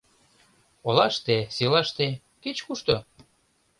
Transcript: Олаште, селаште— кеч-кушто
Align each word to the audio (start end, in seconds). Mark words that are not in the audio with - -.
Олаште, 0.87 1.37
селаште— 1.55 2.07
кеч-кушто 2.43 2.95